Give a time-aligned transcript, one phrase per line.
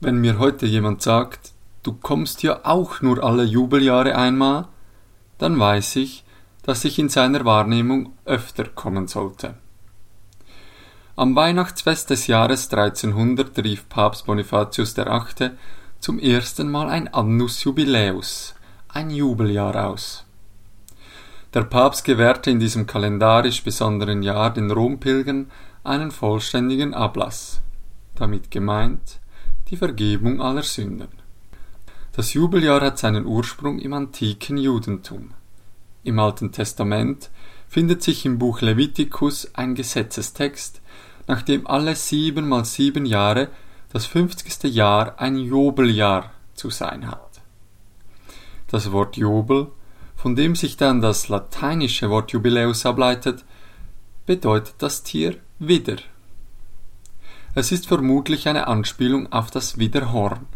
[0.00, 1.50] Wenn mir heute jemand sagt,
[1.82, 4.68] du kommst ja auch nur alle Jubeljahre einmal,
[5.38, 6.24] dann weiß ich,
[6.62, 9.54] dass ich in seiner Wahrnehmung öfter kommen sollte.
[11.16, 15.50] Am Weihnachtsfest des Jahres 1300 rief Papst Bonifatius VIII.
[15.98, 18.54] zum ersten Mal ein Annus Jubiläus,
[18.86, 20.24] ein Jubeljahr aus.
[21.54, 25.50] Der Papst gewährte in diesem kalendarisch besonderen Jahr den Rompilgern
[25.82, 27.62] einen vollständigen Ablass,
[28.14, 29.18] damit gemeint
[29.70, 31.08] die Vergebung aller Sünden.
[32.12, 35.30] Das Jubeljahr hat seinen Ursprung im antiken Judentum.
[36.04, 37.30] Im Alten Testament
[37.68, 40.80] findet sich im Buch Levitikus ein Gesetzestext,
[41.26, 43.48] nach dem alle sieben mal sieben Jahre
[43.92, 47.40] das fünfzigste Jahr ein Jobeljahr zu sein hat.
[48.68, 49.68] Das Wort Jobel,
[50.16, 53.44] von dem sich dann das lateinische Wort Jubiläus ableitet,
[54.26, 55.98] bedeutet das Tier Widder.
[57.58, 60.46] Es ist vermutlich eine Anspielung auf das Widderhorn,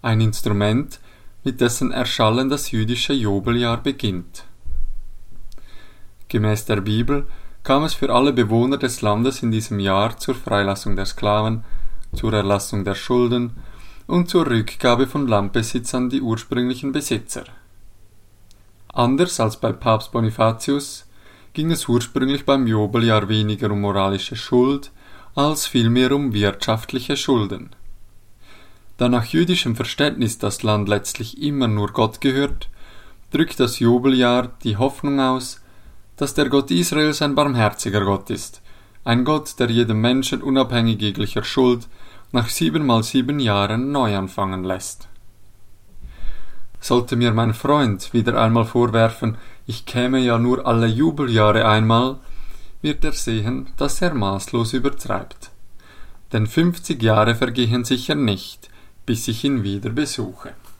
[0.00, 0.98] ein Instrument,
[1.44, 4.44] mit dessen Erschallen das jüdische Jobeljahr beginnt.
[6.28, 7.26] Gemäß der Bibel
[7.64, 11.64] kam es für alle Bewohner des Landes in diesem Jahr zur Freilassung der Sklaven,
[12.14, 13.58] zur Erlassung der Schulden
[14.06, 17.44] und zur Rückgabe von Landbesitz an die ursprünglichen Besitzer.
[18.94, 21.04] Anders als bei Papst Bonifatius
[21.52, 24.90] ging es ursprünglich beim Jobeljahr weniger um moralische Schuld
[25.38, 27.70] als vielmehr um wirtschaftliche Schulden.
[28.96, 32.68] Da nach jüdischem Verständnis das Land letztlich immer nur Gott gehört,
[33.30, 35.60] drückt das Jubeljahr die Hoffnung aus,
[36.16, 38.62] dass der Gott Israels ein barmherziger Gott ist,
[39.04, 41.86] ein Gott, der jedem Menschen unabhängig jeglicher Schuld
[42.32, 45.06] nach sieben mal sieben Jahren neu anfangen lässt.
[46.80, 49.36] Sollte mir mein Freund wieder einmal vorwerfen,
[49.68, 52.16] ich käme ja nur alle Jubeljahre einmal,
[52.80, 55.50] wird er sehen, dass er maßlos übertreibt.
[56.32, 58.68] Denn fünfzig Jahre vergehen sicher nicht,
[59.06, 60.54] bis ich ihn wieder besuche.